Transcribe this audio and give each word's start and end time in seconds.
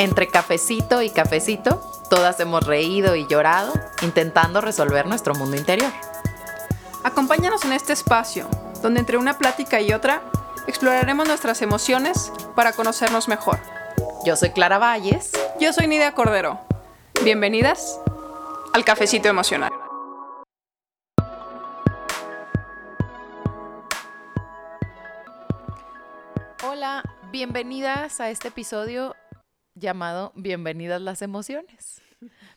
Entre 0.00 0.28
cafecito 0.28 1.02
y 1.02 1.10
cafecito, 1.10 1.76
todas 2.08 2.40
hemos 2.40 2.66
reído 2.66 3.16
y 3.16 3.26
llorado 3.26 3.74
intentando 4.00 4.62
resolver 4.62 5.04
nuestro 5.06 5.34
mundo 5.34 5.58
interior. 5.58 5.92
Acompáñanos 7.04 7.66
en 7.66 7.74
este 7.74 7.92
espacio, 7.92 8.48
donde 8.80 9.00
entre 9.00 9.18
una 9.18 9.36
plática 9.36 9.82
y 9.82 9.92
otra 9.92 10.22
exploraremos 10.66 11.28
nuestras 11.28 11.60
emociones 11.60 12.32
para 12.56 12.72
conocernos 12.72 13.28
mejor. 13.28 13.58
Yo 14.24 14.36
soy 14.36 14.52
Clara 14.52 14.78
Valles. 14.78 15.32
Yo 15.60 15.70
soy 15.74 15.86
Nidia 15.86 16.14
Cordero. 16.14 16.58
Bienvenidas 17.22 18.00
al 18.72 18.86
Cafecito 18.86 19.28
Emocional. 19.28 19.70
Hola, 26.66 27.02
bienvenidas 27.30 28.18
a 28.20 28.30
este 28.30 28.48
episodio 28.48 29.14
llamado 29.80 30.32
Bienvenidas 30.36 31.00
las 31.00 31.22
emociones. 31.22 32.02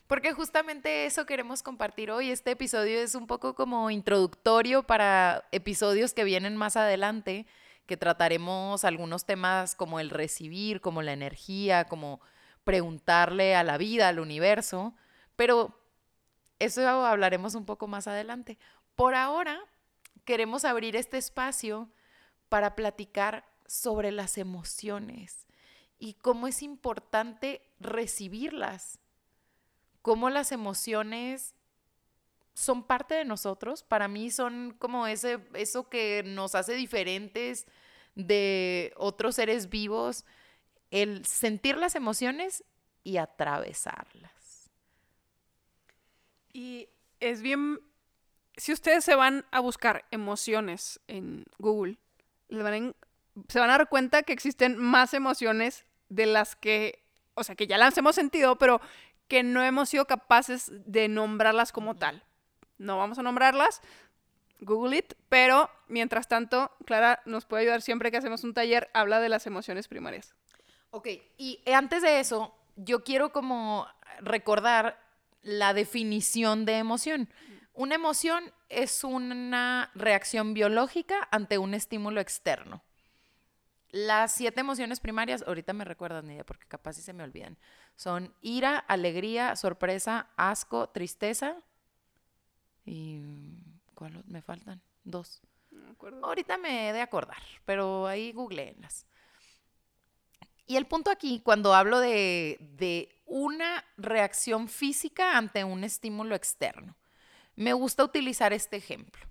Porque 0.06 0.32
justamente 0.32 1.06
eso 1.06 1.24
queremos 1.26 1.62
compartir 1.62 2.10
hoy. 2.10 2.30
Este 2.30 2.52
episodio 2.52 3.00
es 3.00 3.14
un 3.14 3.26
poco 3.26 3.54
como 3.54 3.90
introductorio 3.90 4.82
para 4.82 5.48
episodios 5.50 6.12
que 6.12 6.22
vienen 6.22 6.56
más 6.56 6.76
adelante, 6.76 7.46
que 7.86 7.96
trataremos 7.96 8.84
algunos 8.84 9.24
temas 9.24 9.74
como 9.74 10.00
el 10.00 10.10
recibir, 10.10 10.80
como 10.82 11.02
la 11.02 11.14
energía, 11.14 11.84
como 11.86 12.20
preguntarle 12.62 13.56
a 13.56 13.64
la 13.64 13.78
vida, 13.78 14.08
al 14.08 14.20
universo, 14.20 14.94
pero 15.36 15.78
eso 16.58 16.86
hablaremos 16.88 17.54
un 17.54 17.64
poco 17.64 17.86
más 17.86 18.06
adelante. 18.06 18.58
Por 18.94 19.14
ahora, 19.14 19.60
queremos 20.24 20.64
abrir 20.64 20.94
este 20.94 21.18
espacio 21.18 21.90
para 22.48 22.74
platicar 22.74 23.44
sobre 23.66 24.12
las 24.12 24.38
emociones 24.38 25.44
y 25.98 26.14
cómo 26.14 26.46
es 26.46 26.62
importante 26.62 27.62
recibirlas, 27.80 28.98
cómo 30.02 30.30
las 30.30 30.52
emociones 30.52 31.54
son 32.54 32.84
parte 32.84 33.14
de 33.14 33.24
nosotros. 33.24 33.82
Para 33.82 34.08
mí 34.08 34.30
son 34.30 34.74
como 34.78 35.06
ese, 35.06 35.40
eso 35.54 35.88
que 35.88 36.22
nos 36.24 36.54
hace 36.54 36.74
diferentes 36.74 37.66
de 38.14 38.92
otros 38.96 39.36
seres 39.36 39.68
vivos, 39.68 40.24
el 40.90 41.24
sentir 41.26 41.76
las 41.76 41.94
emociones 41.94 42.64
y 43.02 43.16
atravesarlas. 43.16 44.70
Y 46.52 46.88
es 47.18 47.42
bien, 47.42 47.80
si 48.56 48.72
ustedes 48.72 49.04
se 49.04 49.16
van 49.16 49.44
a 49.50 49.60
buscar 49.60 50.04
emociones 50.12 51.00
en 51.08 51.44
Google, 51.58 51.98
se 52.48 53.58
van 53.58 53.70
a 53.70 53.78
dar 53.78 53.88
cuenta 53.88 54.22
que 54.22 54.32
existen 54.32 54.76
más 54.78 55.14
emociones 55.14 55.84
de 56.08 56.26
las 56.26 56.56
que, 56.56 57.04
o 57.34 57.44
sea, 57.44 57.54
que 57.54 57.66
ya 57.66 57.78
las 57.78 57.96
hemos 57.98 58.14
sentido, 58.14 58.56
pero 58.56 58.80
que 59.28 59.42
no 59.42 59.62
hemos 59.62 59.88
sido 59.88 60.06
capaces 60.06 60.70
de 60.86 61.08
nombrarlas 61.08 61.72
como 61.72 61.96
tal. 61.96 62.22
No 62.78 62.98
vamos 62.98 63.18
a 63.18 63.22
nombrarlas, 63.22 63.80
Google 64.60 64.96
it, 64.98 65.14
pero 65.28 65.70
mientras 65.88 66.28
tanto, 66.28 66.70
Clara 66.84 67.22
nos 67.24 67.44
puede 67.44 67.62
ayudar 67.62 67.82
siempre 67.82 68.10
que 68.10 68.16
hacemos 68.16 68.44
un 68.44 68.54
taller, 68.54 68.90
habla 68.94 69.20
de 69.20 69.28
las 69.28 69.46
emociones 69.46 69.88
primarias. 69.88 70.34
Ok, 70.90 71.08
y 71.38 71.60
antes 71.72 72.02
de 72.02 72.20
eso, 72.20 72.54
yo 72.76 73.02
quiero 73.04 73.32
como 73.32 73.86
recordar 74.20 75.00
la 75.42 75.74
definición 75.74 76.64
de 76.64 76.78
emoción. 76.78 77.28
Una 77.72 77.96
emoción 77.96 78.52
es 78.68 79.04
una 79.04 79.90
reacción 79.94 80.54
biológica 80.54 81.28
ante 81.30 81.58
un 81.58 81.74
estímulo 81.74 82.20
externo. 82.20 82.82
Las 83.94 84.32
siete 84.32 84.58
emociones 84.58 84.98
primarias, 84.98 85.44
ahorita 85.46 85.72
me 85.72 85.84
recuerdan, 85.84 86.26
Nidia, 86.26 86.42
porque 86.42 86.66
capaz 86.66 86.94
si 86.94 87.02
se 87.02 87.12
me 87.12 87.22
olvidan. 87.22 87.56
Son 87.94 88.34
ira, 88.40 88.76
alegría, 88.76 89.54
sorpresa, 89.54 90.30
asco, 90.36 90.88
tristeza. 90.88 91.62
¿Y 92.84 93.20
cuál 93.94 94.24
me 94.26 94.42
faltan? 94.42 94.82
Dos. 95.04 95.42
Ahorita 96.24 96.58
me 96.58 96.88
he 96.88 96.92
de 96.92 97.02
acordar, 97.02 97.40
pero 97.64 98.08
ahí 98.08 98.32
googleenlas. 98.32 99.06
Y 100.66 100.74
el 100.74 100.86
punto 100.86 101.12
aquí, 101.12 101.40
cuando 101.44 101.72
hablo 101.72 102.00
de, 102.00 102.58
de 102.76 103.14
una 103.26 103.84
reacción 103.96 104.66
física 104.66 105.38
ante 105.38 105.62
un 105.62 105.84
estímulo 105.84 106.34
externo, 106.34 106.96
me 107.54 107.72
gusta 107.74 108.02
utilizar 108.02 108.52
este 108.52 108.76
ejemplo. 108.76 109.24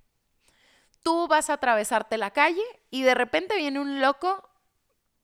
Tú 1.02 1.28
vas 1.28 1.50
a 1.50 1.56
atravesarte 1.56 2.18
la 2.18 2.32
calle 2.32 2.64
y 2.90 3.02
de 3.02 3.14
repente 3.14 3.58
viene 3.58 3.82
un 3.82 4.00
loco 4.00 4.52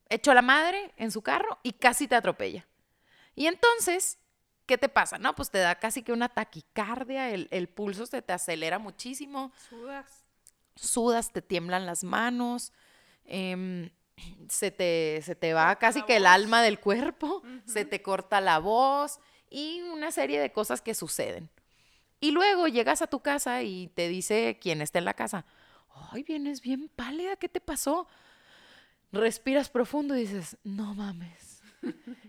hecho 0.10 0.34
la 0.34 0.42
madre 0.42 0.94
en 0.98 1.12
su 1.12 1.22
carro 1.22 1.60
y 1.64 1.74
casi 1.74 2.08
te 2.08 2.16
atropella. 2.16 2.68
Y 3.36 3.48
entonces, 3.48 4.20
¿qué 4.66 4.78
te 4.78 4.90
pasa? 4.90 5.18
No, 5.18 5.36
pues 5.36 5.50
te 5.50 5.60
da 5.60 5.76
casi 5.76 6.04
que 6.04 6.12
una 6.12 6.30
taquicardia, 6.30 7.30
el, 7.32 7.70
pulso 7.70 8.06
se 8.06 8.22
te 8.22 8.34
acelera 8.34 8.80
muchísimo. 8.80 9.52
Sudas. 9.70 10.26
Sudas, 10.76 11.32
te 11.32 11.42
tiemblan 11.42 11.86
las 11.86 12.04
manos, 12.04 12.74
em, 13.26 13.90
se, 14.50 14.72
te, 14.72 15.22
se 15.24 15.36
te 15.36 15.54
va 15.54 15.76
casi 15.78 16.04
que 16.04 16.18
el 16.18 16.26
alma 16.26 16.62
del 16.62 16.80
cuerpo, 16.80 17.44
se 17.66 17.86
te 17.86 18.02
corta 18.02 18.42
la 18.42 18.60
voz 18.60 19.20
y 19.50 19.82
una 19.82 20.12
serie 20.12 20.40
de 20.40 20.52
cosas 20.52 20.82
que 20.82 20.94
suceden. 20.94 21.50
Y 22.22 22.32
luego 22.32 22.68
llegas 22.68 23.02
a 23.02 23.08
tu 23.08 23.22
casa 23.22 23.64
y 23.64 23.88
te 23.88 24.10
dice 24.10 24.58
quien 24.60 24.82
está 24.82 25.00
en 25.00 25.06
la 25.06 25.14
casa, 25.14 25.46
ay, 26.12 26.24
vienes 26.24 26.62
bien 26.62 26.90
pálida, 26.90 27.38
¿qué 27.38 27.48
te 27.48 27.62
pasó? 27.62 28.08
Respiras 29.12 29.70
profundo 29.70 30.16
y 30.16 30.22
dices, 30.22 30.58
no 30.64 30.94
mames, 30.94 31.62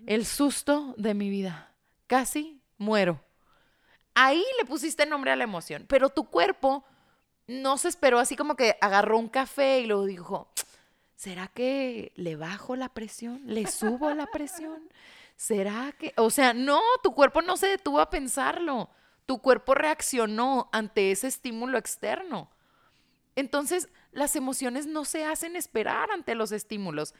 el 0.06 0.26
susto 0.26 0.94
de 0.96 1.14
mi 1.14 1.30
vida, 1.30 1.72
casi 2.06 2.60
muero. 2.78 3.22
Ahí 4.14 4.44
le 4.58 4.64
pusiste 4.64 5.06
nombre 5.06 5.30
a 5.30 5.36
la 5.36 5.44
emoción, 5.44 5.86
pero 5.88 6.08
tu 6.10 6.24
cuerpo 6.24 6.84
no 7.46 7.78
se 7.78 7.88
esperó 7.88 8.18
así 8.18 8.36
como 8.36 8.56
que 8.56 8.76
agarró 8.80 9.18
un 9.18 9.28
café 9.28 9.80
y 9.80 9.86
luego 9.86 10.04
dijo, 10.04 10.52
¿será 11.16 11.48
que 11.48 12.12
le 12.16 12.36
bajo 12.36 12.76
la 12.76 12.88
presión? 12.88 13.42
¿Le 13.46 13.66
subo 13.66 14.12
la 14.14 14.26
presión? 14.26 14.88
¿Será 15.36 15.92
que...? 15.98 16.12
O 16.16 16.30
sea, 16.30 16.52
no, 16.52 16.80
tu 17.02 17.14
cuerpo 17.14 17.42
no 17.42 17.56
se 17.56 17.66
detuvo 17.66 18.00
a 18.00 18.10
pensarlo. 18.10 18.90
Tu 19.26 19.40
cuerpo 19.40 19.74
reaccionó 19.74 20.68
ante 20.72 21.10
ese 21.12 21.28
estímulo 21.28 21.78
externo. 21.78 22.50
Entonces, 23.40 23.88
las 24.12 24.36
emociones 24.36 24.86
no 24.86 25.06
se 25.06 25.24
hacen 25.24 25.56
esperar 25.56 26.10
ante 26.10 26.34
los 26.34 26.52
estímulos. 26.52 27.14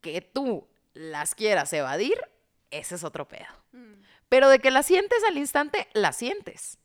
Que 0.00 0.20
tú 0.20 0.68
las 0.94 1.34
quieras 1.34 1.72
evadir, 1.72 2.16
ese 2.70 2.94
es 2.94 3.02
otro 3.02 3.26
pedo. 3.26 3.48
Mm. 3.72 3.94
Pero 4.28 4.48
de 4.48 4.60
que 4.60 4.70
las 4.70 4.86
sientes 4.86 5.18
al 5.24 5.36
instante, 5.36 5.88
las 5.94 6.16
sientes. 6.16 6.78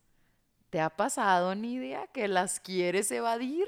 ¿Te 0.72 0.81
ha 0.81 0.90
pasado, 0.90 1.53
Nidia, 1.53 2.07
que 2.07 2.28
las 2.28 2.59
quieres 2.59 3.12
evadir? 3.12 3.67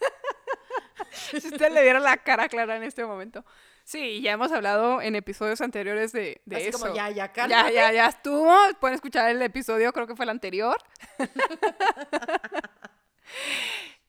si 1.10 1.36
usted 1.36 1.72
le 1.72 1.82
diera 1.82 2.00
la 2.00 2.16
cara 2.16 2.48
clara 2.48 2.76
en 2.76 2.82
este 2.82 3.04
momento. 3.04 3.44
Sí, 3.84 4.20
ya 4.20 4.32
hemos 4.32 4.50
hablado 4.50 5.00
en 5.00 5.14
episodios 5.14 5.60
anteriores 5.60 6.10
de, 6.10 6.42
de 6.44 6.56
Así 6.56 6.66
eso. 6.66 6.80
Como 6.80 6.94
ya, 6.94 7.08
ya, 7.10 7.32
Ya, 7.34 7.70
ya, 7.70 7.92
ya 7.92 8.06
estuvo. 8.08 8.52
Pueden 8.80 8.96
escuchar 8.96 9.30
el 9.30 9.40
episodio, 9.42 9.92
creo 9.92 10.08
que 10.08 10.16
fue 10.16 10.24
el 10.24 10.30
anterior. 10.30 10.76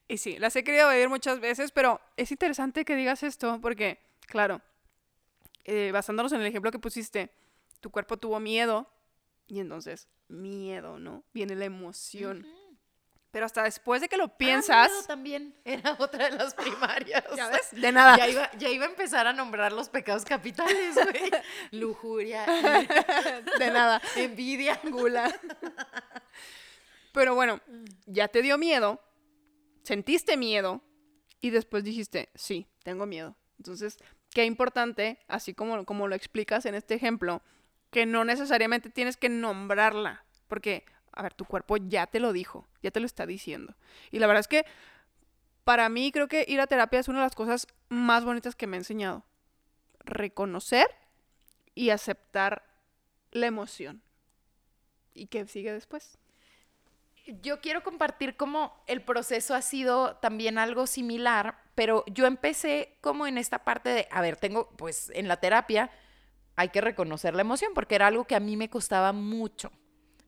Y 0.07 0.17
sí, 0.17 0.37
las 0.37 0.55
he 0.55 0.63
querido 0.63 0.89
oír 0.89 1.09
muchas 1.09 1.39
veces, 1.39 1.71
pero 1.71 1.99
es 2.15 2.31
interesante 2.31 2.85
que 2.85 2.95
digas 2.95 3.23
esto 3.23 3.59
porque, 3.61 3.99
claro, 4.27 4.61
eh, 5.63 5.89
basándonos 5.91 6.31
en 6.33 6.41
el 6.41 6.47
ejemplo 6.47 6.71
que 6.71 6.79
pusiste, 6.79 7.31
tu 7.79 7.89
cuerpo 7.89 8.17
tuvo 8.17 8.39
miedo 8.39 8.87
y 9.47 9.59
entonces 9.59 10.07
miedo, 10.27 10.99
¿no? 10.99 11.23
Viene 11.33 11.55
la 11.55 11.65
emoción. 11.65 12.45
Pero 13.31 13.47
hasta 13.47 13.63
después 13.63 13.99
de 13.99 14.07
que 14.07 14.15
lo 14.15 14.25
ah, 14.25 14.37
piensas. 14.37 14.89
miedo 14.89 15.03
también 15.07 15.55
era 15.65 15.95
otra 15.99 16.29
de 16.29 16.37
las 16.37 16.53
primarias. 16.53 17.23
¿Ya 17.35 17.49
ves? 17.49 17.69
De 17.71 17.91
nada. 17.91 18.17
Ya 18.17 18.29
iba, 18.29 18.51
ya 18.53 18.69
iba 18.69 18.85
a 18.85 18.89
empezar 18.89 19.27
a 19.27 19.33
nombrar 19.33 19.73
los 19.73 19.89
pecados 19.89 20.23
capitales, 20.23 20.95
güey. 20.95 21.31
Lujuria. 21.71 22.45
de 22.45 23.71
nada. 23.71 24.01
Envidia. 24.15 24.79
Gula. 24.83 25.37
Pero 27.11 27.35
bueno, 27.35 27.59
ya 28.05 28.27
te 28.27 28.41
dio 28.41 28.57
miedo 28.57 29.01
sentiste 29.85 30.35
miedo 30.37 30.81
y 31.41 31.51
después 31.51 31.83
dijiste, 31.83 32.29
sí, 32.35 32.67
tengo 32.83 33.05
miedo. 33.05 33.37
Entonces, 33.57 33.97
qué 34.31 34.45
importante, 34.45 35.19
así 35.27 35.53
como, 35.53 35.85
como 35.85 36.07
lo 36.07 36.15
explicas 36.15 36.65
en 36.65 36.75
este 36.75 36.95
ejemplo, 36.95 37.41
que 37.91 38.05
no 38.05 38.25
necesariamente 38.25 38.89
tienes 38.89 39.15
que 39.15 39.29
nombrarla, 39.29 40.25
porque, 40.47 40.85
a 41.13 41.23
ver, 41.23 41.33
tu 41.33 41.45
cuerpo 41.45 41.77
ya 41.77 42.07
te 42.07 42.19
lo 42.19 42.33
dijo, 42.33 42.67
ya 42.81 42.91
te 42.91 42.99
lo 42.99 43.05
está 43.05 43.25
diciendo. 43.25 43.75
Y 44.11 44.19
la 44.19 44.27
verdad 44.27 44.41
es 44.41 44.47
que 44.47 44.65
para 45.63 45.87
mí 45.89 46.11
creo 46.11 46.27
que 46.27 46.45
ir 46.47 46.59
a 46.59 46.67
terapia 46.67 46.99
es 46.99 47.07
una 47.07 47.19
de 47.19 47.25
las 47.25 47.35
cosas 47.35 47.67
más 47.89 48.25
bonitas 48.25 48.55
que 48.55 48.67
me 48.67 48.77
ha 48.77 48.79
enseñado. 48.79 49.23
Reconocer 49.99 50.87
y 51.73 51.89
aceptar 51.89 52.67
la 53.31 53.47
emoción. 53.47 54.01
¿Y 55.13 55.27
qué 55.27 55.47
sigue 55.47 55.71
después? 55.71 56.17
Yo 57.41 57.59
quiero 57.59 57.83
compartir 57.83 58.37
cómo 58.37 58.73
el 58.87 59.01
proceso 59.01 59.55
ha 59.55 59.61
sido 59.61 60.17
también 60.17 60.57
algo 60.57 60.87
similar, 60.87 61.57
pero 61.73 62.03
yo 62.07 62.25
empecé 62.25 62.97
como 63.01 63.27
en 63.27 63.37
esta 63.37 63.63
parte 63.63 63.89
de, 63.89 64.07
a 64.11 64.21
ver, 64.21 64.37
tengo 64.37 64.69
pues 64.77 65.11
en 65.13 65.27
la 65.27 65.37
terapia, 65.37 65.91
hay 66.55 66.69
que 66.69 66.81
reconocer 66.81 67.35
la 67.35 67.41
emoción 67.41 67.71
porque 67.73 67.95
era 67.95 68.07
algo 68.07 68.25
que 68.25 68.35
a 68.35 68.39
mí 68.39 68.57
me 68.57 68.69
costaba 68.69 69.11
mucho. 69.11 69.71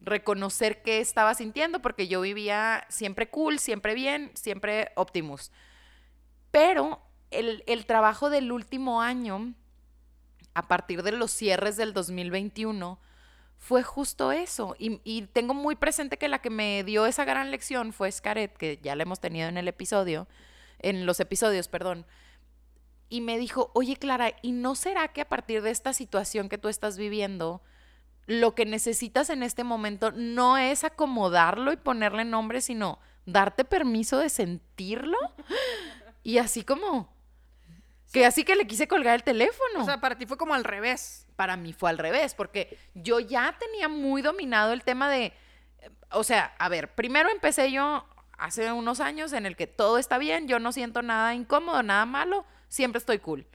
Reconocer 0.02 0.82
qué 0.82 1.00
estaba 1.00 1.34
sintiendo 1.36 1.82
porque 1.82 2.08
yo 2.08 2.22
vivía 2.22 2.86
siempre 2.90 3.30
cool, 3.30 3.60
siempre 3.60 3.94
bien, 3.94 4.32
siempre 4.34 4.92
Optimus. 4.96 5.52
Pero 6.52 7.02
el, 7.32 7.64
el 7.68 7.86
trabajo 7.86 8.30
del 8.30 8.52
último 8.52 9.02
año, 9.02 9.54
a 10.54 10.68
partir 10.68 11.04
de 11.04 11.12
los 11.12 11.32
cierres 11.32 11.78
del 11.78 11.94
2021, 11.94 13.00
fue 13.58 13.84
justo 13.84 14.32
eso. 14.32 14.76
Y, 14.80 15.22
tengo 15.34 15.54
muy 15.54 15.76
presente 15.76 16.18
que 16.18 16.28
la 16.28 16.40
que 16.40 16.50
me 16.50 16.84
dio 16.84 17.06
esa 17.06 17.26
gran 17.26 17.52
lección 17.52 17.94
fue 17.94 18.12
Scaret, 18.12 18.56
que 18.56 18.80
ya 18.82 18.96
la 18.96 19.04
hemos 19.04 19.20
tenido 19.20 19.48
en 19.50 19.58
el 19.58 19.68
episodio, 19.68 20.28
en 20.80 21.06
los 21.06 21.20
episodios, 21.20 21.68
perdón. 21.68 22.06
Y 23.10 23.22
me 23.22 23.38
dijo, 23.38 23.72
oye 23.74 23.96
Clara, 23.96 24.34
¿y 24.42 24.52
no 24.52 24.76
será 24.76 25.08
que 25.10 25.22
a 25.22 25.30
partir 25.30 25.62
de 25.62 25.72
esta 25.72 25.94
situación 25.94 26.50
que 26.50 26.58
tú 26.58 26.68
estás 26.68 26.98
viviendo, 26.98 27.62
lo 28.26 28.54
que 28.54 28.66
necesitas 28.66 29.30
en 29.30 29.44
este 29.44 29.64
momento 29.64 30.12
no 30.12 30.58
es 30.58 30.84
acomodarlo 30.84 31.72
y 31.72 31.78
ponerle 31.78 32.26
nombre, 32.26 32.62
sino 32.62 33.00
darte 33.26 33.66
permiso 33.66 34.20
de 34.20 34.30
sentirlo? 34.30 35.18
Y 36.24 36.40
así 36.40 36.64
como, 36.64 37.17
que 38.12 38.26
así 38.26 38.44
que 38.44 38.56
le 38.56 38.68
quise 38.68 38.88
colgar 38.88 39.16
el 39.16 39.24
teléfono. 39.24 39.82
O 39.82 39.86
sea, 39.86 40.00
para 40.00 40.18
ti 40.18 40.26
fue 40.26 40.38
como 40.38 40.54
al 40.54 40.64
revés. 40.64 41.26
Para 41.36 41.58
mí 41.58 41.74
fue 41.74 41.90
al 41.90 41.98
revés, 41.98 42.34
porque 42.34 42.78
yo 42.96 43.20
ya 43.20 43.56
tenía 43.60 43.88
muy 43.88 44.22
dominado 44.22 44.74
el 44.74 44.84
tema 44.84 45.10
de, 45.10 45.34
o 46.12 46.24
sea, 46.24 46.56
a 46.58 46.70
ver, 46.70 46.96
primero 46.96 47.30
empecé 47.30 47.72
yo 47.72 48.06
hace 48.38 48.72
unos 48.72 49.00
años 49.00 49.34
en 49.34 49.46
el 49.46 49.56
que 49.56 49.68
todo 49.68 49.98
está 49.98 50.18
bien, 50.18 50.48
yo 50.48 50.60
no 50.60 50.72
siento 50.72 51.02
nada 51.02 51.34
incómodo, 51.36 51.84
nada 51.84 52.06
malo, 52.06 52.46
siempre 52.70 53.00
estoy 53.00 53.20
cool. 53.20 53.46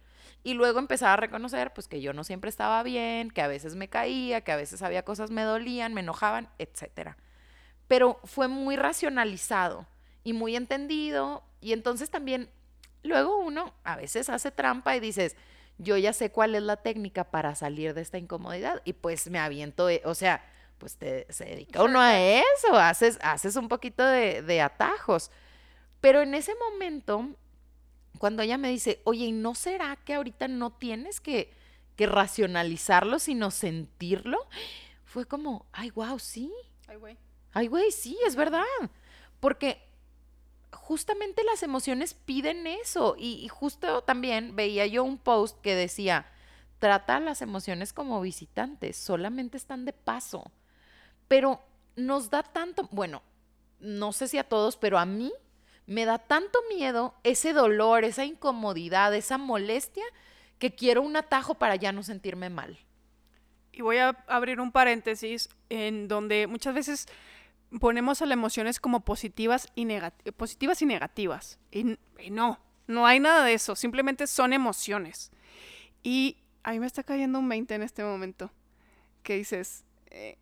Y 0.44 0.54
luego 0.54 0.81
empezaba 0.81 1.12
a 1.12 1.16
reconocer, 1.16 1.72
pues, 1.72 1.87
que 1.87 2.00
yo 2.00 2.12
no 2.12 2.25
siempre 2.25 2.50
estaba 2.50 2.82
bien, 2.82 3.31
que 3.31 3.43
a 3.43 3.46
veces 3.46 3.76
me 3.76 3.88
caía, 3.88 4.40
que 4.40 4.50
a 4.50 4.56
veces 4.56 4.82
había 4.82 5.04
cosas 5.04 5.31
me 5.31 5.43
dolían, 5.43 5.94
me 5.94 6.00
enojaban, 6.00 6.49
etc. 6.58 7.12
Pero 7.87 8.20
fue 8.25 8.49
muy 8.49 8.75
racionalizado 8.76 9.87
y 10.25 10.32
muy 10.32 10.56
entendido. 10.56 11.44
Y 11.60 11.72
entonces 11.72 12.10
también, 12.10 12.50
luego 13.02 13.38
uno 13.38 13.75
a 13.84 13.96
veces 13.96 14.28
hace 14.28 14.50
trampa 14.50 14.96
y 14.96 15.00
dices, 15.00 15.37
yo 15.78 15.96
ya 15.96 16.12
sé 16.12 16.31
cuál 16.31 16.54
es 16.54 16.62
la 16.62 16.76
técnica 16.76 17.25
para 17.25 17.54
salir 17.54 17.94
de 17.94 18.02
esta 18.02 18.19
incomodidad. 18.19 18.82
Y 18.84 18.93
pues 18.94 19.31
me 19.31 19.38
aviento, 19.38 19.88
eh, 19.88 20.02
o 20.04 20.14
sea, 20.14 20.44
pues 20.78 20.96
te, 20.96 21.26
se 21.31 21.44
dedica 21.44 21.82
uno 21.82 22.00
a 22.00 22.19
eso, 22.20 22.76
haces, 22.76 23.19
haces 23.22 23.56
un 23.56 23.69
poquito 23.69 24.04
de, 24.04 24.43
de 24.43 24.60
atajos. 24.60 25.31
Pero 26.00 26.22
en 26.22 26.34
ese 26.34 26.52
momento 26.56 27.37
cuando 28.22 28.44
ella 28.44 28.56
me 28.56 28.69
dice, 28.69 29.00
oye, 29.02 29.25
¿y 29.25 29.32
no 29.32 29.56
será 29.56 29.96
que 29.96 30.14
ahorita 30.14 30.46
no 30.46 30.70
tienes 30.70 31.20
que, 31.20 31.52
que 31.96 32.06
racionalizarlo, 32.06 33.19
sino 33.19 33.50
sentirlo? 33.50 34.38
Fue 35.04 35.26
como, 35.26 35.66
ay, 35.72 35.90
wow, 35.90 36.20
sí. 36.20 36.52
Ay, 36.87 36.99
güey. 36.99 37.19
Ay, 37.52 37.66
güey, 37.66 37.90
sí, 37.90 38.16
es 38.25 38.37
verdad. 38.37 38.62
Porque 39.40 39.82
justamente 40.72 41.44
las 41.44 41.62
emociones 41.62 42.14
piden 42.14 42.66
eso. 42.66 43.14
Y, 43.19 43.48
justo 43.48 44.02
también 44.02 44.56
veía 44.56 44.86
yo 44.86 45.04
un 45.04 45.19
post 45.19 45.60
que 45.60 45.74
decía, 45.74 46.26
trata 46.78 47.20
las 47.20 47.42
emociones 47.42 47.92
como 47.92 48.20
visitantes, 48.20 48.96
solamente 48.96 49.56
están 49.56 49.84
de 49.84 49.92
paso. 49.92 50.50
Pero 51.28 51.60
nos 51.96 52.30
da 52.30 52.42
tanto, 52.42 52.88
bueno, 52.90 53.22
no 53.80 54.12
sé 54.12 54.28
si 54.28 54.38
a 54.38 54.48
todos, 54.48 54.76
pero 54.76 54.98
a 54.98 55.06
mí 55.06 55.32
me 55.86 56.04
da 56.04 56.19
tanto 56.19 56.58
miedo 56.75 57.14
ese 57.22 57.52
dolor, 57.52 58.04
esa 58.04 58.25
incomodidad, 58.25 59.14
esa 59.14 59.38
molestia, 59.38 60.04
que 60.58 60.75
quiero 60.75 61.02
un 61.02 61.16
atajo 61.16 61.54
para 61.54 61.76
ya 61.76 61.92
no 61.92 62.02
sentirme 62.02 62.48
mal. 62.48 62.78
Y 63.72 63.80
voy 63.82 63.96
a 63.96 64.10
abrir 64.26 64.60
un 64.60 64.70
paréntesis 64.70 65.48
en 65.70 66.06
donde 66.06 66.46
muchas 66.46 66.75
veces 66.75 67.08
ponemos 67.80 68.22
a 68.22 68.26
las 68.26 68.34
emociones 68.34 68.80
como 68.80 69.00
positivas 69.00 69.69
y, 69.74 69.86
positivas 70.36 70.82
y 70.82 70.86
negativas. 70.86 71.58
Y, 71.70 71.98
y, 72.19 72.30
no, 72.30 72.60
no 72.86 73.06
hay 73.06 73.20
nada 73.20 73.44
de 73.44 73.54
eso, 73.54 73.76
simplemente 73.76 74.26
son 74.26 74.52
emociones. 74.52 75.30
Y 76.02 76.38
a 76.62 76.72
mí 76.72 76.80
me 76.80 76.86
está 76.86 77.02
cayendo 77.02 77.38
un 77.38 77.48
20 77.48 77.74
en 77.74 77.82
este 77.82 78.04
momento, 78.04 78.52
que 79.22 79.36
dices, 79.36 79.84
eh, 80.10 80.38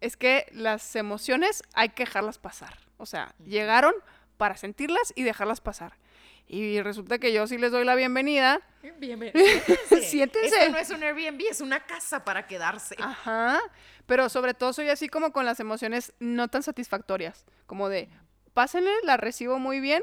es 0.00 0.16
que 0.16 0.46
las 0.52 0.96
emociones 0.96 1.62
hay 1.74 1.90
que 1.90 2.04
dejarlas 2.04 2.38
pasar. 2.38 2.78
O 2.96 3.06
sea, 3.06 3.34
llegaron, 3.44 3.94
para 4.40 4.56
sentirlas 4.56 5.12
y 5.16 5.22
dejarlas 5.22 5.60
pasar. 5.60 5.98
Y 6.46 6.80
resulta 6.80 7.18
que 7.18 7.30
yo 7.32 7.46
sí 7.46 7.58
les 7.58 7.70
doy 7.70 7.84
la 7.84 7.94
bienvenida. 7.94 8.60
Bienvenido. 8.98 9.38
Siéntense. 10.02 10.48
Esto 10.48 10.72
no 10.72 10.78
es 10.78 10.90
un 10.90 11.02
Airbnb, 11.02 11.42
es 11.48 11.60
una 11.60 11.80
casa 11.80 12.24
para 12.24 12.46
quedarse. 12.46 12.96
Ajá. 12.98 13.60
Pero 14.10 14.28
sobre 14.28 14.54
todo 14.54 14.72
soy 14.72 14.88
así 14.88 15.08
como 15.08 15.30
con 15.30 15.44
las 15.44 15.60
emociones 15.60 16.14
no 16.18 16.48
tan 16.48 16.64
satisfactorias. 16.64 17.44
Como 17.66 17.88
de, 17.88 18.08
pásenle, 18.54 18.90
la 19.04 19.16
recibo 19.16 19.60
muy 19.60 19.78
bien. 19.78 20.02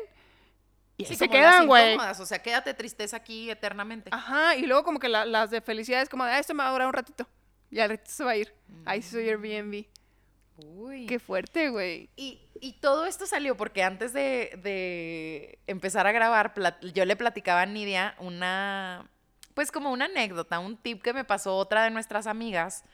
Y 0.95 1.03
sí, 1.03 1.17
se 1.17 1.27
quedan, 1.27 1.67
güey. 1.67 1.97
O 1.97 2.25
sea, 2.25 2.41
quédate 2.41 2.73
tristeza 2.73 3.17
aquí 3.17 3.51
eternamente. 3.51 4.09
Ajá. 4.13 4.55
Y 4.55 4.65
luego 4.65 4.85
como 4.85 4.99
que 4.99 5.09
la, 5.09 5.25
las 5.25 5.51
de 5.51 5.59
felicidad 5.59 6.01
es 6.01 6.07
como 6.07 6.23
de, 6.23 6.31
ah, 6.31 6.39
esto 6.39 6.53
me 6.53 6.63
va 6.63 6.69
a 6.69 6.71
durar 6.71 6.87
un 6.87 6.93
ratito. 6.93 7.27
Y 7.69 7.81
al 7.81 7.89
ratito 7.89 8.09
se 8.09 8.23
va 8.23 8.31
a 8.31 8.37
ir. 8.37 8.53
Ahí 8.85 9.01
sí 9.01 9.09
soy 9.09 9.27
Airbnb. 9.27 9.83
Uy. 10.55 11.05
Qué 11.05 11.19
fuerte, 11.19 11.67
güey. 11.67 12.09
Y, 12.15 12.39
y, 12.61 12.79
todo 12.79 13.07
esto 13.07 13.25
salió 13.25 13.57
porque 13.57 13.83
antes 13.83 14.13
de, 14.13 14.57
de, 14.63 15.59
empezar 15.67 16.07
a 16.07 16.13
grabar, 16.13 16.53
yo 16.93 17.03
le 17.03 17.17
platicaba 17.17 17.63
a 17.63 17.65
Nidia 17.65 18.15
una, 18.19 19.11
pues 19.53 19.69
como 19.69 19.91
una 19.91 20.05
anécdota, 20.05 20.59
un 20.59 20.77
tip 20.77 21.01
que 21.01 21.11
me 21.11 21.25
pasó 21.25 21.57
otra 21.57 21.83
de 21.83 21.89
nuestras 21.89 22.25
amigas. 22.25 22.85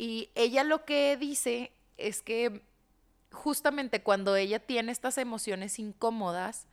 Y 0.00 0.30
ella 0.34 0.64
lo 0.64 0.86
que 0.86 1.18
dice 1.18 1.72
es 1.98 2.22
que 2.22 2.62
justamente 3.32 4.02
cuando 4.02 4.34
ella 4.34 4.58
tiene 4.58 4.92
estas 4.92 5.18
emociones 5.18 5.78
incómodas, 5.78 6.66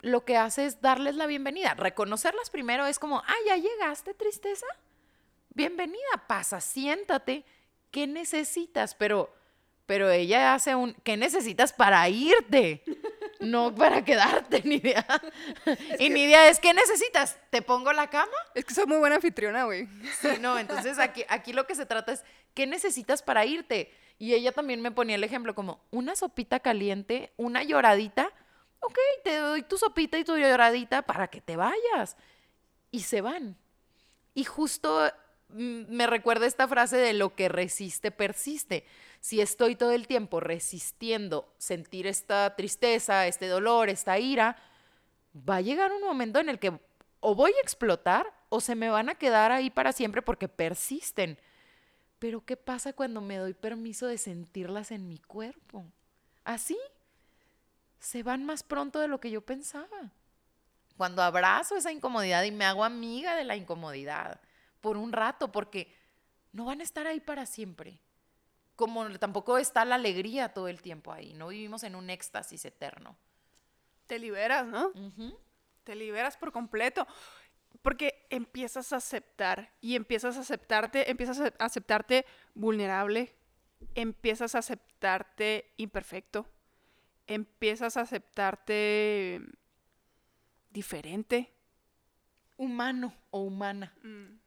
lo 0.00 0.24
que 0.24 0.36
hace 0.36 0.66
es 0.66 0.80
darles 0.80 1.16
la 1.16 1.26
bienvenida. 1.26 1.74
Reconocerlas 1.74 2.50
primero 2.50 2.86
es 2.86 3.00
como, 3.00 3.18
ah, 3.18 3.34
ya 3.48 3.56
llegaste, 3.56 4.14
tristeza. 4.14 4.66
Bienvenida, 5.54 6.28
pasa, 6.28 6.60
siéntate 6.60 7.44
¿qué 7.90 8.06
necesitas? 8.06 8.94
Pero, 8.94 9.34
pero 9.86 10.08
ella 10.08 10.54
hace 10.54 10.76
un, 10.76 10.94
¿qué 11.02 11.16
necesitas 11.16 11.72
para 11.72 12.08
irte? 12.08 12.84
No 13.40 13.74
para 13.74 14.04
quedarte, 14.04 14.62
Nidia. 14.64 15.06
y 15.98 16.10
Nidia 16.10 16.48
es, 16.48 16.58
¿qué 16.58 16.72
necesitas? 16.72 17.38
¿Te 17.50 17.62
pongo 17.62 17.92
la 17.92 18.08
cama? 18.08 18.32
Es 18.54 18.64
que 18.64 18.74
soy 18.74 18.86
muy 18.86 18.98
buena 18.98 19.16
anfitriona, 19.16 19.64
güey. 19.64 19.88
Sí, 20.20 20.28
no, 20.40 20.58
entonces 20.58 20.98
aquí, 20.98 21.24
aquí 21.28 21.52
lo 21.52 21.66
que 21.66 21.74
se 21.74 21.86
trata 21.86 22.12
es, 22.12 22.24
¿qué 22.54 22.66
necesitas 22.66 23.22
para 23.22 23.44
irte? 23.44 23.92
Y 24.18 24.34
ella 24.34 24.52
también 24.52 24.80
me 24.80 24.90
ponía 24.90 25.16
el 25.16 25.24
ejemplo 25.24 25.54
como, 25.54 25.80
una 25.90 26.16
sopita 26.16 26.60
caliente, 26.60 27.32
una 27.36 27.62
lloradita, 27.62 28.32
ok, 28.80 28.98
te 29.24 29.36
doy 29.36 29.62
tu 29.62 29.76
sopita 29.76 30.18
y 30.18 30.24
tu 30.24 30.36
lloradita 30.36 31.02
para 31.02 31.28
que 31.28 31.40
te 31.40 31.56
vayas. 31.56 32.16
Y 32.90 33.00
se 33.00 33.20
van. 33.20 33.56
Y 34.34 34.44
justo 34.44 35.10
me 35.48 36.06
recuerda 36.06 36.46
esta 36.46 36.66
frase 36.66 36.96
de 36.96 37.12
lo 37.12 37.34
que 37.34 37.48
resiste, 37.48 38.10
persiste. 38.10 38.84
Si 39.20 39.40
estoy 39.40 39.76
todo 39.76 39.92
el 39.92 40.06
tiempo 40.06 40.40
resistiendo 40.40 41.52
sentir 41.58 42.06
esta 42.06 42.54
tristeza, 42.56 43.26
este 43.26 43.48
dolor, 43.48 43.88
esta 43.88 44.18
ira, 44.18 44.56
va 45.36 45.56
a 45.56 45.60
llegar 45.60 45.92
un 45.92 46.02
momento 46.02 46.38
en 46.40 46.48
el 46.48 46.58
que 46.58 46.78
o 47.20 47.34
voy 47.34 47.52
a 47.52 47.62
explotar 47.62 48.32
o 48.48 48.60
se 48.60 48.74
me 48.74 48.90
van 48.90 49.08
a 49.08 49.14
quedar 49.14 49.52
ahí 49.52 49.70
para 49.70 49.92
siempre 49.92 50.22
porque 50.22 50.48
persisten. 50.48 51.38
Pero 52.18 52.44
¿qué 52.44 52.56
pasa 52.56 52.92
cuando 52.92 53.20
me 53.20 53.36
doy 53.36 53.54
permiso 53.54 54.06
de 54.06 54.18
sentirlas 54.18 54.90
en 54.90 55.08
mi 55.08 55.18
cuerpo? 55.18 55.84
Así 56.44 56.78
se 57.98 58.22
van 58.22 58.44
más 58.44 58.62
pronto 58.62 59.00
de 59.00 59.08
lo 59.08 59.20
que 59.20 59.30
yo 59.30 59.40
pensaba. 59.40 60.12
Cuando 60.96 61.22
abrazo 61.22 61.76
esa 61.76 61.92
incomodidad 61.92 62.42
y 62.44 62.52
me 62.52 62.64
hago 62.64 62.84
amiga 62.84 63.36
de 63.36 63.44
la 63.44 63.56
incomodidad 63.56 64.40
por 64.80 64.96
un 64.96 65.12
rato, 65.12 65.50
porque 65.52 65.92
no 66.52 66.64
van 66.64 66.80
a 66.80 66.84
estar 66.84 67.06
ahí 67.06 67.20
para 67.20 67.46
siempre. 67.46 68.00
Como 68.76 69.18
tampoco 69.18 69.58
está 69.58 69.84
la 69.84 69.94
alegría 69.94 70.50
todo 70.50 70.68
el 70.68 70.82
tiempo 70.82 71.12
ahí, 71.12 71.32
no 71.34 71.48
vivimos 71.48 71.82
en 71.82 71.94
un 71.94 72.10
éxtasis 72.10 72.64
eterno. 72.64 73.16
Te 74.06 74.18
liberas, 74.18 74.66
¿no? 74.66 74.92
Te 75.84 75.94
liberas 75.94 76.36
por 76.36 76.52
completo. 76.52 77.06
Porque 77.82 78.26
empiezas 78.30 78.92
a 78.92 78.96
aceptar 78.96 79.72
y 79.80 79.96
empiezas 79.96 80.36
a 80.36 80.40
aceptarte, 80.40 81.10
empiezas 81.10 81.40
a 81.40 81.52
aceptarte 81.58 82.24
vulnerable, 82.54 83.34
empiezas 83.94 84.54
a 84.54 84.58
aceptarte 84.58 85.74
imperfecto, 85.76 86.48
empiezas 87.26 87.96
a 87.96 88.02
aceptarte 88.02 89.40
diferente. 90.70 91.52
Humano 92.56 93.14
o 93.30 93.40
humana. 93.40 93.94
Mm 94.02 94.45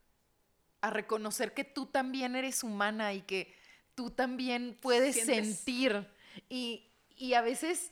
a 0.81 0.89
reconocer 0.89 1.53
que 1.53 1.63
tú 1.63 1.85
también 1.85 2.35
eres 2.35 2.63
humana 2.63 3.13
y 3.13 3.21
que 3.21 3.53
tú 3.95 4.11
también 4.11 4.77
puedes 4.81 5.25
sentir. 5.25 6.07
Y, 6.49 6.85
a 7.35 7.41
veces, 7.41 7.91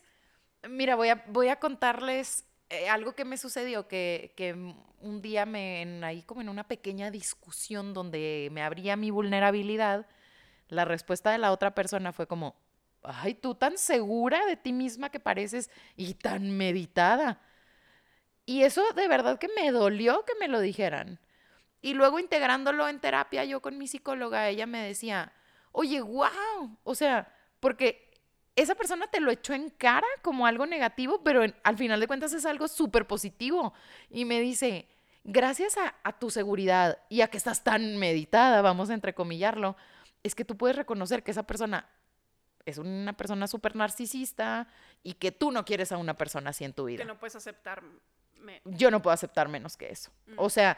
mira, 0.69 0.95
voy 0.95 1.09
a, 1.09 1.23
voy 1.27 1.49
a 1.49 1.59
contarles 1.59 2.45
eh, 2.69 2.87
algo 2.89 3.13
que 3.13 3.25
me 3.25 3.37
sucedió, 3.37 3.87
que, 3.87 4.33
que 4.37 4.53
un 5.01 5.21
día 5.21 5.45
me, 5.45 5.81
en, 5.81 6.03
ahí 6.03 6.23
como 6.23 6.41
en 6.41 6.49
una 6.49 6.67
pequeña 6.67 7.11
discusión 7.11 7.93
donde 7.93 8.49
me 8.51 8.63
abría 8.63 8.95
mi 8.95 9.11
vulnerabilidad, 9.11 10.07
la 10.69 10.85
respuesta 10.85 11.31
de 11.31 11.37
la 11.37 11.51
otra 11.51 11.75
persona 11.75 12.11
fue 12.11 12.27
como, 12.27 12.55
ay, 13.03 13.33
tú 13.35 13.55
tan 13.55 13.77
segura 13.77 14.45
de 14.45 14.57
ti 14.57 14.73
misma 14.73 15.09
que 15.09 15.19
pareces 15.19 15.69
y 15.95 16.13
tan 16.15 16.51
meditada. 16.51 17.41
Y 18.45 18.63
eso 18.63 18.81
de 18.93 19.07
verdad 19.07 19.39
que 19.39 19.49
me 19.49 19.71
dolió 19.71 20.23
que 20.25 20.33
me 20.39 20.47
lo 20.47 20.59
dijeran. 20.59 21.19
Y 21.81 21.93
luego 21.93 22.19
integrándolo 22.19 22.87
en 22.87 22.99
terapia, 22.99 23.45
yo 23.45 23.61
con 23.61 23.77
mi 23.77 23.87
psicóloga, 23.87 24.49
ella 24.49 24.65
me 24.65 24.85
decía, 24.85 25.33
oye, 25.71 26.01
wow, 26.01 26.77
o 26.83 26.95
sea, 26.95 27.33
porque 27.59 28.11
esa 28.55 28.75
persona 28.75 29.07
te 29.07 29.19
lo 29.19 29.31
echó 29.31 29.53
en 29.53 29.69
cara 29.69 30.07
como 30.23 30.47
algo 30.47 30.65
negativo, 30.65 31.23
pero 31.23 31.43
al 31.63 31.77
final 31.77 31.99
de 31.99 32.07
cuentas 32.07 32.33
es 32.33 32.45
algo 32.45 32.67
súper 32.67 33.05
positivo. 33.05 33.73
Y 34.09 34.25
me 34.25 34.41
dice, 34.41 34.87
gracias 35.23 35.77
a, 35.77 35.95
a, 36.03 36.17
tu 36.17 36.31
seguridad 36.31 36.97
y 37.09 37.21
a 37.21 37.27
que 37.27 37.37
estás 37.37 37.63
tan 37.63 37.97
meditada, 37.97 38.61
vamos 38.61 38.89
a 38.89 38.95
entrecomillarlo, 38.95 39.77
es 40.23 40.33
que 40.33 40.45
tú 40.45 40.57
puedes 40.57 40.75
reconocer 40.75 41.23
que 41.23 41.31
esa 41.31 41.43
persona 41.43 41.87
es 42.67 42.77
una 42.77 43.13
persona 43.13 43.47
súper 43.47 43.75
narcisista 43.75 44.67
y 45.01 45.13
que 45.13 45.31
tú 45.31 45.51
no 45.51 45.63
quieres 45.63 45.91
a 45.93 45.97
una 45.97 46.15
persona 46.15 46.49
así 46.49 46.65
en 46.65 46.73
tu 46.73 46.85
vida. 46.85 46.99
Que 46.99 47.05
no 47.05 47.17
puedes 47.17 47.35
aceptar. 47.35 47.81
Yo 48.65 48.91
no 48.91 49.01
puedo 49.01 49.13
aceptar 49.13 49.47
menos 49.47 49.77
que 49.77 49.89
eso. 49.89 50.11
Mm. 50.27 50.33
O 50.35 50.49
sea, 50.49 50.77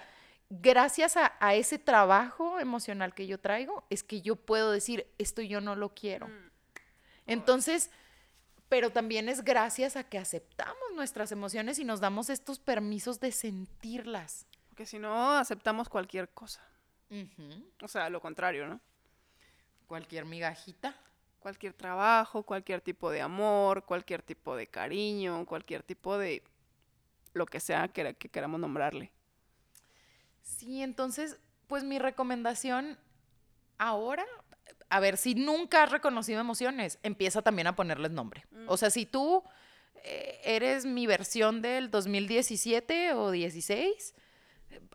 gracias 0.49 1.17
a, 1.17 1.33
a, 1.39 1.55
ese 1.55 1.79
trabajo 1.79 2.59
emocional 2.59 3.13
que 3.13 3.27
yo 3.27 3.39
traigo, 3.39 3.83
es 3.89 4.03
que 4.03 4.21
yo 4.21 4.35
puedo 4.35 4.71
decir, 4.71 5.07
esto 5.17 5.41
yo 5.41 5.61
no 5.61 5.75
lo 5.75 5.93
quiero. 5.93 6.27
Mm. 6.27 6.49
Entonces, 7.27 7.91
pero 8.69 8.91
también 8.91 9.29
es 9.29 9.43
gracias 9.43 9.95
a 9.95 10.03
que 10.03 10.17
aceptamos 10.17 10.91
nuestras 10.95 11.31
emociones 11.31 11.79
y 11.79 11.85
nos 11.85 11.99
damos 11.99 12.29
estos 12.29 12.59
permisos 12.59 13.19
de 13.19 13.31
sentirlas. 13.31 14.45
Porque 14.69 14.85
si 14.85 14.99
no, 14.99 15.31
aceptamos 15.37 15.89
cualquier 15.89 16.29
cosa. 16.29 16.61
O 17.81 17.87
sea, 17.87 18.09
lo 18.09 18.21
contrario, 18.21 18.67
¿no? 18.67 18.79
Cualquier 19.87 20.25
migajita. 20.25 20.95
Cualquier 21.39 21.73
trabajo, 21.73 22.43
cualquier 22.43 22.81
tipo 22.81 23.09
de 23.09 23.21
amor, 23.21 23.85
cualquier 23.85 24.21
tipo 24.21 24.55
de 24.55 24.67
cariño, 24.67 25.45
cualquier 25.45 25.83
tipo 25.83 26.17
de 26.17 26.43
lo 27.33 27.45
que 27.45 27.61
sea 27.61 27.87
que, 27.87 28.13
que 28.15 28.29
queramos 28.29 28.59
nombrarle. 28.59 29.11
Sí, 30.57 30.81
entonces, 30.81 31.37
pues 31.67 31.83
mi 31.83 31.99
recomendación 31.99 32.97
ahora 33.77 34.25
a 34.89 34.99
ver, 34.99 35.17
si 35.17 35.35
nunca 35.35 35.83
has 35.83 35.91
reconocido 35.91 36.41
emociones, 36.41 36.99
empieza 37.03 37.41
también 37.41 37.67
a 37.67 37.75
ponerles 37.75 38.11
nombre. 38.11 38.45
O 38.67 38.75
sea, 38.75 38.89
si 38.89 39.05
tú 39.05 39.43
eh, 40.03 40.39
eres 40.43 40.85
mi 40.85 41.05
versión 41.05 41.61
del 41.61 41.91
2017 41.91 43.13
o 43.13 43.29
16, 43.29 44.15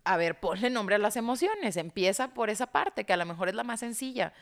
a 0.04 0.16
ver, 0.16 0.40
ponle 0.40 0.68
nombre 0.70 0.96
a 0.96 0.98
las 0.98 1.16
emociones, 1.16 1.76
empieza 1.76 2.34
por 2.34 2.50
esa 2.50 2.66
parte, 2.72 3.04
que 3.04 3.12
a 3.12 3.16
lo 3.16 3.24
mejor 3.24 3.48
es 3.48 3.54
la 3.54 3.64
más 3.64 3.80
sencilla. 3.80 4.32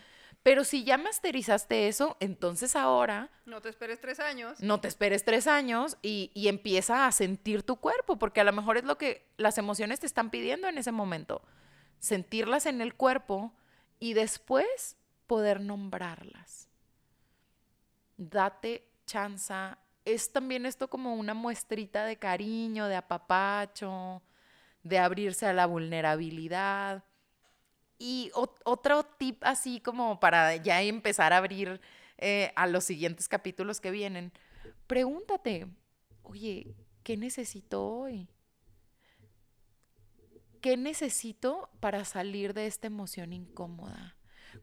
Pero 0.42 0.64
si 0.64 0.82
ya 0.82 0.98
masterizaste 0.98 1.86
eso, 1.86 2.16
entonces 2.18 2.74
ahora... 2.74 3.30
No 3.46 3.60
te 3.60 3.68
esperes 3.68 4.00
tres 4.00 4.18
años. 4.18 4.60
No 4.60 4.80
te 4.80 4.88
esperes 4.88 5.24
tres 5.24 5.46
años 5.46 5.96
y, 6.02 6.32
y, 6.34 6.48
empieza 6.48 7.06
a 7.06 7.12
sentir 7.12 7.62
tu 7.62 7.76
cuerpo, 7.76 8.18
porque 8.18 8.40
a 8.40 8.44
lo 8.44 8.52
mejor 8.52 8.76
es 8.76 8.84
lo 8.84 8.98
que 8.98 9.30
las 9.36 9.58
emociones 9.58 10.00
te 10.00 10.06
están 10.06 10.30
pidiendo 10.30 10.66
en 10.66 10.78
ese 10.78 10.90
momento. 10.90 11.42
Sentirlas 12.00 12.66
en 12.66 12.80
el 12.80 12.94
cuerpo 12.94 13.54
y 14.00 14.14
después 14.14 14.96
poder 15.28 15.60
nombrarlas. 15.60 16.68
Date 18.16 18.90
chanza. 19.06 19.78
Es 20.04 20.32
también 20.32 20.66
esto 20.66 20.90
como 20.90 21.14
una 21.14 21.34
muestrita 21.34 22.04
de 22.04 22.18
cariño, 22.18 22.88
de 22.88 22.96
apapacho, 22.96 24.22
de 24.82 24.98
abrirse 24.98 25.46
a 25.46 25.52
la 25.52 25.66
vulnerabilidad. 25.66 27.04
Y 28.04 28.32
otro 28.34 29.04
tip 29.04 29.44
así 29.44 29.78
como 29.78 30.18
para 30.18 30.56
ya 30.56 30.82
empezar 30.82 31.32
a 31.32 31.36
abrir 31.36 31.80
eh, 32.18 32.52
a 32.56 32.66
los 32.66 32.82
siguientes 32.82 33.28
capítulos 33.28 33.80
que 33.80 33.92
vienen, 33.92 34.32
pregúntate, 34.88 35.68
oye, 36.24 36.74
¿qué 37.04 37.16
necesito 37.16 37.86
hoy? 37.86 38.28
¿Qué 40.60 40.76
necesito 40.76 41.70
para 41.78 42.04
salir 42.04 42.54
de 42.54 42.66
esta 42.66 42.88
emoción 42.88 43.32
incómoda? 43.32 44.16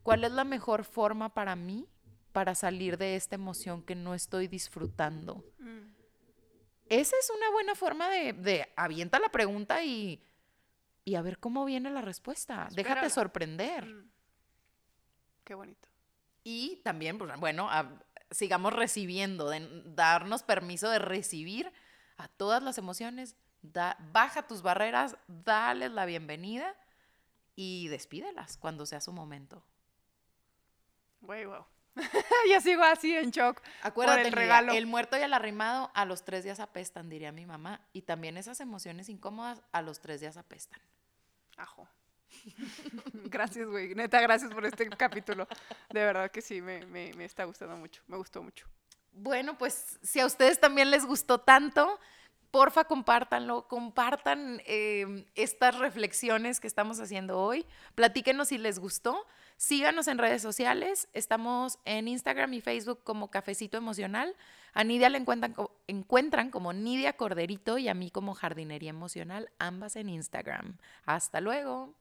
¿Cuál 0.03 0.25
es 0.25 0.33
la 0.33 0.43
mejor 0.43 0.83
forma 0.83 1.33
para 1.33 1.55
mí 1.55 1.87
para 2.33 2.55
salir 2.55 2.97
de 2.97 3.15
esta 3.15 3.35
emoción 3.35 3.83
que 3.83 3.95
no 3.95 4.15
estoy 4.15 4.49
disfrutando? 4.49 5.45
Mm. 5.59 5.93
Esa 6.89 7.15
es 7.17 7.29
una 7.29 7.49
buena 7.51 7.73
forma 7.73 8.09
de, 8.09 8.33
de 8.33 8.67
avienta 8.75 9.17
la 9.17 9.29
pregunta 9.29 9.81
y, 9.81 10.21
y, 11.09 11.15
a 11.15 11.21
ver 11.21 11.39
cómo 11.39 11.65
viene 11.65 11.89
la 11.89 12.01
respuesta. 12.01 12.67
Déjate 12.71 13.09
sorprender. 13.09 13.85
Mm. 13.85 14.11
Qué 15.43 15.55
bonito. 15.55 15.87
Y 16.43 16.77
también, 16.83 17.17
pues, 17.17 17.37
bueno, 17.39 17.69
sigamos 18.31 18.73
recibiendo, 18.73 19.49
de, 19.49 19.83
darnos 19.85 20.43
permiso 20.43 20.89
de 20.89 20.99
recibir 20.99 21.71
a 22.17 22.27
todas 22.27 22.61
las 22.63 22.77
emociones. 22.77 23.35
baja 23.61 24.47
tus 24.47 24.61
barreras, 24.61 25.17
dales 25.27 25.91
la 25.91 26.05
bienvenida 26.05 26.75
y 27.55 27.87
despídelas 27.89 28.57
cuando 28.57 28.85
sea 28.85 29.01
su 29.01 29.11
momento. 29.11 29.63
Güey, 31.21 31.45
wow. 31.45 31.65
ya 32.49 32.61
sigo 32.61 32.83
así 32.83 33.15
en 33.15 33.31
shock. 33.31 33.61
Acuérdate, 33.81 34.27
el 34.27 34.33
regalo. 34.33 34.73
el 34.73 34.85
muerto 34.85 35.17
y 35.17 35.21
el 35.21 35.33
arrimado 35.33 35.91
a 35.93 36.05
los 36.05 36.23
tres 36.23 36.43
días 36.43 36.59
apestan, 36.59 37.09
diría 37.09 37.31
mi 37.31 37.45
mamá. 37.45 37.81
Y 37.91 38.03
también 38.03 38.37
esas 38.37 38.61
emociones 38.61 39.09
incómodas 39.09 39.61
a 39.71 39.81
los 39.81 39.99
tres 39.99 40.21
días 40.21 40.37
apestan. 40.37 40.79
Ajo. 41.59 41.87
gracias, 43.25 43.67
güey. 43.67 43.93
Neta, 43.95 44.21
gracias 44.21 44.51
por 44.53 44.65
este 44.65 44.89
capítulo. 44.89 45.47
De 45.89 45.99
verdad 46.03 46.31
que 46.31 46.41
sí, 46.41 46.61
me, 46.61 46.85
me, 46.85 47.11
me 47.13 47.25
está 47.25 47.43
gustando 47.43 47.75
mucho. 47.75 48.01
Me 48.07 48.17
gustó 48.17 48.41
mucho. 48.41 48.67
Bueno, 49.11 49.57
pues 49.57 49.99
si 50.01 50.19
a 50.19 50.25
ustedes 50.25 50.59
también 50.59 50.89
les 50.89 51.05
gustó 51.05 51.39
tanto, 51.41 51.99
porfa 52.51 52.85
compártanlo, 52.85 53.67
compartan 53.67 54.61
eh, 54.65 55.25
estas 55.35 55.77
reflexiones 55.77 56.59
que 56.59 56.67
estamos 56.67 56.99
haciendo 56.99 57.39
hoy. 57.39 57.65
Platíquenos 57.95 58.49
si 58.49 58.57
les 58.57 58.79
gustó. 58.79 59.25
Síganos 59.57 60.07
en 60.07 60.17
redes 60.17 60.41
sociales. 60.41 61.09
Estamos 61.13 61.79
en 61.85 62.07
Instagram 62.07 62.53
y 62.53 62.61
Facebook 62.61 63.03
como 63.03 63.29
Cafecito 63.29 63.77
Emocional. 63.77 64.35
A 64.73 64.83
Nidia 64.83 65.09
la 65.09 65.17
encuentran, 65.17 65.55
encuentran 65.87 66.51
como 66.51 66.73
Nidia 66.73 67.13
Corderito 67.13 67.77
y 67.77 67.87
a 67.87 67.93
mí 67.93 68.11
como 68.11 68.35
Jardinería 68.35 68.91
Emocional, 68.91 69.49
ambas 69.59 69.95
en 69.95 70.09
Instagram. 70.09 70.77
Hasta 71.05 71.41
luego. 71.41 71.93